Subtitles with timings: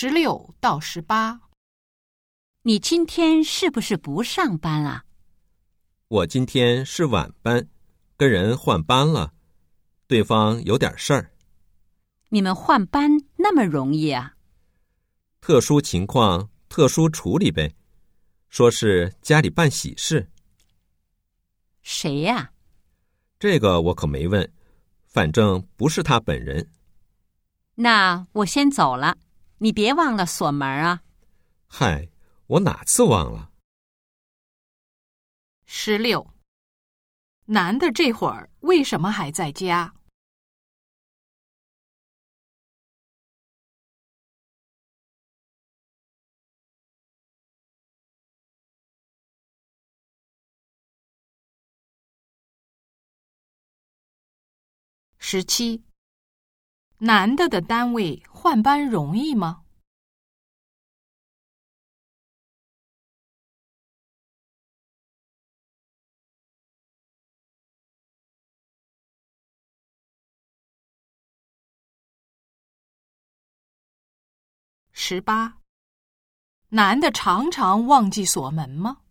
[0.00, 1.40] 十六到十八。
[2.62, 5.04] 你今天是不是不上班啊？
[6.06, 7.66] 我今天是晚班，
[8.16, 9.34] 跟人换班了，
[10.06, 11.32] 对方有点事儿。
[12.28, 14.36] 你们换班那么容易啊？
[15.40, 17.74] 特殊情况特殊处理呗。
[18.50, 20.30] 说是家里办喜事。
[21.82, 22.52] 谁呀？
[23.40, 24.48] 这个我可没问，
[25.08, 26.70] 反正不是他本人。
[27.74, 29.18] 那我先走了，
[29.58, 31.02] 你别忘了锁门啊。
[31.66, 32.08] 嗨，
[32.46, 33.50] 我哪次忘了？
[35.66, 36.34] 十六。
[37.46, 39.94] 男的这会儿为什么还在家？
[55.18, 55.87] 十七。
[57.00, 59.62] 男的的单位换班容易吗？
[74.90, 75.58] 十八。
[76.70, 79.02] 男的常常忘记锁门吗？